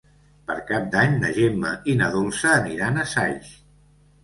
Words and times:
Per 0.45 0.53
Cap 0.71 0.87
d'Any 0.95 1.13
na 1.25 1.29
Gemma 1.35 1.75
i 1.95 1.95
na 2.01 2.09
Dolça 2.17 2.51
aniran 2.63 3.01
a 3.05 3.09
Saix. 3.15 3.55